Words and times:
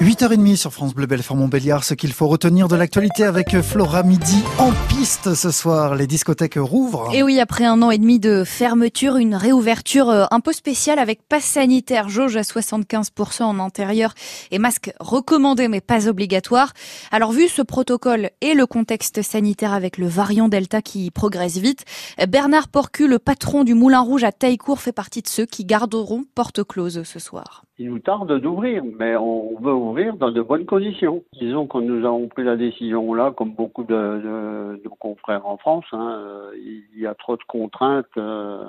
8h30 0.00 0.56
sur 0.56 0.72
France 0.72 0.94
Bleu 0.94 1.04
Belfort 1.04 1.36
Montbéliard, 1.36 1.84
ce 1.84 1.92
qu'il 1.92 2.14
faut 2.14 2.26
retenir 2.26 2.68
de 2.68 2.74
l'actualité 2.74 3.22
avec 3.22 3.60
Flora 3.60 4.02
Midi 4.02 4.42
en 4.58 4.72
piste 4.88 5.34
ce 5.34 5.50
soir. 5.50 5.94
Les 5.94 6.06
discothèques 6.06 6.56
rouvrent. 6.56 7.14
Et 7.14 7.22
oui, 7.22 7.38
après 7.38 7.66
un 7.66 7.82
an 7.82 7.90
et 7.90 7.98
demi 7.98 8.18
de 8.18 8.42
fermeture, 8.44 9.16
une 9.16 9.34
réouverture 9.34 10.08
euh, 10.08 10.24
un 10.30 10.40
peu 10.40 10.54
spéciale 10.54 10.98
avec 10.98 11.20
passe 11.28 11.44
sanitaire, 11.44 12.08
jauge 12.08 12.38
à 12.38 12.40
75% 12.40 13.42
en 13.42 13.58
intérieur 13.58 14.14
et 14.50 14.58
masque 14.58 14.90
recommandé 15.00 15.68
mais 15.68 15.82
pas 15.82 16.08
obligatoire. 16.08 16.72
Alors 17.12 17.32
vu 17.32 17.48
ce 17.48 17.60
protocole 17.60 18.30
et 18.40 18.54
le 18.54 18.64
contexte 18.64 19.20
sanitaire 19.20 19.74
avec 19.74 19.98
le 19.98 20.06
variant 20.06 20.48
Delta 20.48 20.80
qui 20.80 21.10
progresse 21.10 21.58
vite, 21.58 21.84
Bernard 22.26 22.68
Porcu, 22.68 23.06
le 23.06 23.18
patron 23.18 23.64
du 23.64 23.74
Moulin 23.74 24.00
Rouge 24.00 24.24
à 24.24 24.32
Taillecourt, 24.32 24.80
fait 24.80 24.92
partie 24.92 25.20
de 25.20 25.28
ceux 25.28 25.44
qui 25.44 25.66
garderont 25.66 26.24
porte 26.34 26.64
close 26.64 27.02
ce 27.02 27.18
soir. 27.18 27.64
Il 27.82 27.88
nous 27.88 27.98
tarde 27.98 28.30
d'ouvrir, 28.40 28.82
mais 28.98 29.16
on 29.16 29.58
veut 29.58 29.72
dans 29.92 30.30
de 30.30 30.42
bonnes 30.42 30.66
conditions. 30.66 31.24
Disons 31.40 31.66
que 31.66 31.78
nous 31.78 32.04
avons 32.06 32.28
pris 32.28 32.44
la 32.44 32.56
décision 32.56 33.12
là, 33.14 33.32
comme 33.36 33.54
beaucoup 33.54 33.84
de, 33.84 34.80
de 34.82 34.88
confrères 34.98 35.46
en 35.46 35.56
France, 35.56 35.84
hein, 35.92 36.50
il 36.54 37.00
y 37.00 37.06
a 37.06 37.14
trop 37.14 37.36
de 37.36 37.42
contraintes 37.46 38.06
euh, 38.16 38.64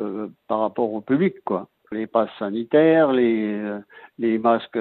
euh, 0.00 0.28
par 0.46 0.60
rapport 0.60 0.92
au 0.92 1.00
public, 1.00 1.34
quoi. 1.44 1.68
Les 1.90 2.06
passes 2.06 2.30
sanitaires, 2.38 3.12
les, 3.12 3.54
euh, 4.20 4.38
masques 4.38 4.78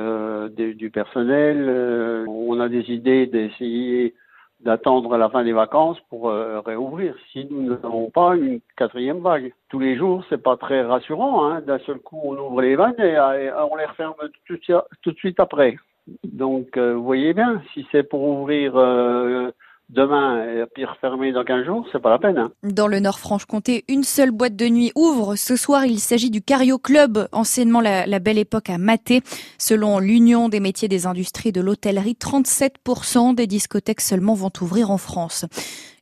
du 0.55 0.89
personnel. 0.91 2.25
on 2.27 2.59
a 2.59 2.67
décidé 2.67 3.27
d'essayer 3.27 4.13
d'attendre 4.61 5.17
la 5.17 5.29
fin 5.29 5.43
des 5.43 5.53
vacances 5.53 5.99
pour 6.09 6.29
euh, 6.29 6.59
réouvrir. 6.61 7.15
Si 7.31 7.47
nous 7.49 7.69
n'avons 7.69 8.09
pas 8.09 8.35
une 8.35 8.59
quatrième 8.75 9.19
vague, 9.19 9.53
tous 9.69 9.79
les 9.79 9.95
jours, 9.95 10.23
c'est 10.29 10.41
pas 10.41 10.57
très 10.57 10.81
rassurant. 10.81 11.45
Hein. 11.45 11.61
D'un 11.61 11.79
seul 11.79 11.99
coup, 11.99 12.19
on 12.23 12.35
ouvre 12.37 12.61
les 12.61 12.75
vannes 12.75 12.95
et, 12.99 13.17
on 13.19 13.75
les 13.75 13.85
referme 13.85 14.15
tout, 14.45 14.57
tout, 15.01 15.11
de 15.11 15.17
suite 15.17 15.39
après. 15.39 15.77
Donc, 16.23 16.77
euh, 16.77 16.93
vous 16.95 17.03
voyez 17.03 17.33
bien, 17.33 17.61
si 17.73 17.85
c'est 17.91 18.03
pour 18.03 18.23
ouvrir 18.23 18.73
euh, 18.75 19.51
demain 19.89 20.43
et 20.43 20.65
puis 20.73 20.85
refermer 20.85 21.31
dans 21.31 21.43
15 21.43 21.65
jours, 21.65 21.87
c'est 21.91 22.01
pas 22.01 22.09
la 22.09 22.19
peine. 22.19 22.37
Hein. 22.37 22.51
Dans 22.63 22.87
le 22.87 22.99
Nord-Franche-Comté, 22.99 23.85
une 23.87 24.03
seule 24.03 24.31
boîte 24.31 24.55
de 24.55 24.67
nuit 24.67 24.91
ouvre. 24.95 25.35
Ce 25.35 25.55
soir, 25.55 25.85
il 25.85 25.99
s'agit 25.99 26.29
du 26.29 26.41
Cario 26.41 26.77
Club, 26.77 27.27
anciennement 27.31 27.81
la, 27.81 28.05
la 28.05 28.19
belle 28.19 28.37
époque 28.37 28.69
à 28.69 28.77
Maté. 28.77 29.21
Selon 29.57 29.99
l'Union 29.99 30.49
des 30.49 30.59
métiers 30.59 30.87
des 30.87 31.05
industries 31.05 31.51
de 31.51 31.61
l'hôtellerie, 31.61 32.17
37% 32.19 33.35
des 33.35 33.47
discothèques 33.47 34.01
seulement 34.01 34.33
vont 34.33 34.51
ouvrir 34.61 34.91
en 34.91 34.97
France. 34.97 35.45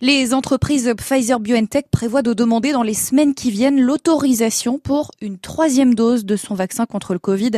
Les 0.01 0.33
entreprises 0.33 0.93
Pfizer-BioNTech 0.97 1.89
prévoient 1.89 2.21
de 2.21 2.33
demander 2.33 2.73
dans 2.73 2.83
les 2.83 2.93
semaines 2.93 3.33
qui 3.33 3.49
viennent 3.49 3.81
l'autorisation 3.81 4.77
pour 4.77 5.11
une 5.21 5.37
troisième 5.37 5.95
dose 5.95 6.25
de 6.25 6.35
son 6.35 6.53
vaccin 6.53 6.85
contre 6.85 7.13
le 7.13 7.19
Covid 7.19 7.51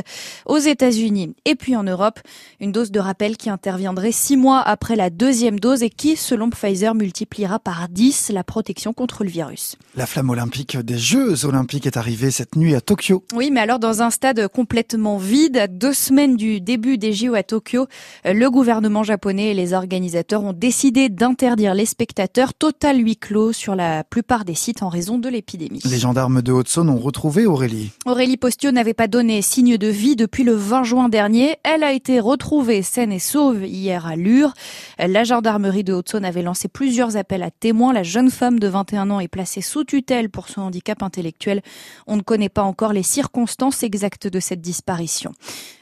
aux 0.45 0.59
États-Unis 0.59 1.35
et 1.45 1.55
puis 1.55 1.75
en 1.75 1.83
Europe. 1.83 2.19
Une 2.59 2.71
dose 2.71 2.91
de 2.91 2.99
rappel 2.99 3.37
qui 3.37 3.49
interviendrait 3.49 4.11
six 4.11 4.37
mois 4.37 4.59
après 4.59 4.95
la 4.95 5.09
deuxième 5.09 5.59
dose 5.59 5.81
et 5.81 5.89
qui, 5.89 6.15
selon 6.17 6.49
Pfizer, 6.49 6.95
multipliera 6.95 7.59
par 7.59 7.87
10 7.89 8.31
la 8.33 8.43
protection 8.43 8.93
contre 8.93 9.23
le 9.23 9.29
virus. 9.29 9.75
La 9.95 10.05
flamme 10.05 10.29
olympique 10.29 10.77
des 10.77 10.97
Jeux 10.97 11.45
olympiques 11.45 11.85
est 11.85 11.97
arrivée 11.97 12.31
cette 12.31 12.55
nuit 12.55 12.75
à 12.75 12.81
Tokyo. 12.81 13.23
Oui, 13.33 13.49
mais 13.51 13.61
alors 13.61 13.79
dans 13.79 14.01
un 14.01 14.09
stade 14.09 14.47
complètement 14.47 15.17
vide, 15.17 15.57
à 15.57 15.67
deux 15.67 15.93
semaines 15.93 16.35
du 16.35 16.59
début 16.59 16.97
des 16.97 17.13
JO 17.13 17.35
à 17.35 17.43
Tokyo, 17.43 17.87
le 18.25 18.49
gouvernement 18.49 19.03
japonais 19.03 19.51
et 19.51 19.53
les 19.53 19.73
organisateurs 19.73 20.43
ont 20.43 20.53
décidé 20.53 21.09
d'interdire 21.09 21.73
les 21.73 21.85
spectateurs 21.85 22.53
total 22.53 22.99
huis 22.99 23.17
clos 23.17 23.53
sur 23.53 23.75
la 23.75 24.03
plupart 24.03 24.45
des 24.45 24.55
sites 24.55 24.83
en 24.83 24.89
raison 24.89 25.17
de 25.17 25.29
l'épidémie. 25.29 25.81
Les 25.85 25.99
gendarmes 25.99 26.41
de 26.41 26.51
Haute-Saône 26.51 26.89
ont 26.89 26.99
retrouvé 26.99 27.45
Aurélie. 27.45 27.91
Aurélie 28.05 28.37
Postio 28.37 28.71
n'avait 28.71 28.93
pas 28.93 29.07
donné 29.07 29.41
signe 29.41 29.77
de 29.77 29.87
vie 29.87 30.15
depuis 30.15 30.43
le 30.43 30.53
20 30.53 30.83
juin 30.83 31.09
dernier. 31.09 31.57
Elle 31.63 31.83
a 31.83 31.93
été 31.93 32.19
retrouvée 32.19 32.81
saine 32.81 33.11
et 33.11 33.19
sauve 33.19 33.65
hier 33.65 34.05
à 34.05 34.15
Lure. 34.15 34.53
La 34.99 35.23
gendarmerie 35.23 35.83
de 35.83 35.93
Haute-Saône 36.07 36.23
avait 36.23 36.41
lancé 36.41 36.69
plusieurs 36.69 37.17
appels 37.17 37.43
à 37.43 37.51
témoins. 37.51 37.91
La 37.91 38.03
jeune 38.03 38.31
femme 38.31 38.59
de 38.59 38.67
21 38.69 39.11
ans 39.11 39.19
est 39.19 39.27
placée 39.27 39.59
sous 39.59 39.83
tutelle 39.83 40.29
pour 40.29 40.47
son 40.47 40.61
handicap 40.61 41.03
intellectuel. 41.03 41.61
On 42.07 42.15
ne 42.15 42.21
connaît 42.21 42.47
pas 42.47 42.63
encore 42.63 42.93
les 42.93 43.03
circonstances 43.03 43.83
exactes 43.83 44.27
de 44.27 44.39
cette 44.39 44.61
disparition. 44.61 45.33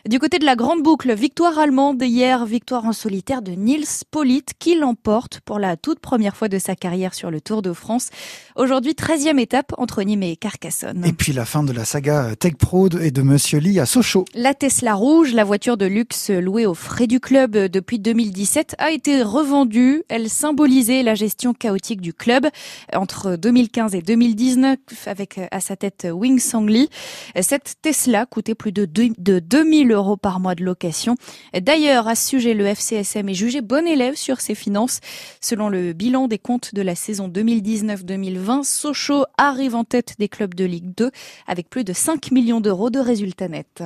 Du 0.09 0.17
côté 0.17 0.39
de 0.39 0.45
la 0.45 0.55
grande 0.55 0.81
boucle, 0.81 1.13
victoire 1.13 1.59
allemande 1.59 2.01
hier, 2.01 2.45
victoire 2.45 2.85
en 2.85 2.93
solitaire 2.93 3.43
de 3.43 3.51
Nils 3.51 4.03
Polite 4.09 4.53
qui 4.57 4.75
l'emporte 4.75 5.41
pour 5.41 5.59
la 5.59 5.77
toute 5.77 5.99
première 5.99 6.35
fois 6.35 6.47
de 6.47 6.57
sa 6.57 6.75
carrière 6.75 7.13
sur 7.13 7.29
le 7.29 7.39
Tour 7.39 7.61
de 7.61 7.73
France. 7.73 8.09
Aujourd'hui, 8.55 8.93
13e 8.93 9.39
étape 9.39 9.73
entre 9.77 10.01
Nîmes 10.01 10.23
et 10.23 10.35
Carcassonne. 10.37 11.05
Et 11.05 11.13
puis 11.13 11.33
la 11.33 11.45
fin 11.45 11.63
de 11.63 11.71
la 11.71 11.85
saga 11.85 12.35
Tech 12.35 12.55
Pro 12.55 12.89
et 12.89 13.11
de 13.11 13.21
Monsieur 13.21 13.59
Lee 13.59 13.79
à 13.79 13.85
Sochaux. 13.85 14.25
La 14.33 14.55
Tesla 14.55 14.95
rouge, 14.95 15.33
la 15.33 15.43
voiture 15.43 15.77
de 15.77 15.85
luxe 15.85 16.31
louée 16.31 16.65
aux 16.65 16.73
frais 16.73 17.07
du 17.07 17.19
club 17.19 17.55
depuis 17.55 17.99
2017, 17.99 18.75
a 18.79 18.91
été 18.91 19.21
revendue. 19.21 20.03
Elle 20.15 20.29
symbolisait 20.29 21.03
la 21.03 21.13
gestion 21.13 21.53
chaotique 21.53 21.99
du 21.99 22.13
club 22.13 22.47
entre 22.93 23.35
2015 23.35 23.95
et 23.95 24.01
2019 24.01 24.77
avec 25.07 25.41
à 25.51 25.59
sa 25.59 25.75
tête 25.75 26.07
Wing 26.09 26.39
Sangli. 26.39 26.89
Cette 27.41 27.75
Tesla 27.81 28.25
coûtait 28.25 28.55
plus 28.55 28.71
de 28.71 28.85
2000 28.85 29.91
euros 29.91 30.15
par 30.15 30.39
mois 30.39 30.55
de 30.55 30.63
location. 30.63 31.17
D'ailleurs, 31.53 32.07
à 32.07 32.15
ce 32.15 32.29
sujet, 32.29 32.53
le 32.53 32.65
FCSM 32.65 33.27
est 33.27 33.33
jugé 33.33 33.59
bon 33.59 33.85
élève 33.85 34.15
sur 34.15 34.39
ses 34.39 34.55
finances. 34.55 35.01
Selon 35.41 35.67
le 35.67 35.91
bilan 35.91 36.29
des 36.29 36.39
comptes 36.39 36.73
de 36.73 36.81
la 36.81 36.95
saison 36.95 37.27
2019-2020, 37.27 38.63
Sochaux 38.63 39.25
arrive 39.37 39.75
en 39.75 39.83
tête 39.83 40.13
des 40.17 40.29
clubs 40.29 40.53
de 40.53 40.63
Ligue 40.63 40.95
2 40.95 41.11
avec 41.45 41.69
plus 41.69 41.83
de 41.83 41.91
5 41.91 42.31
millions 42.31 42.61
d'euros 42.61 42.89
de 42.89 42.99
résultats 42.99 43.49
nets. 43.49 43.83